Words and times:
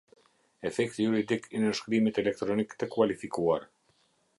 Efekti 0.69 1.05
juridik 1.09 1.45
i 1.57 1.61
nënshkrimit 1.67 2.21
elektronik 2.25 2.77
të 2.81 2.93
kualifikuar. 2.97 3.73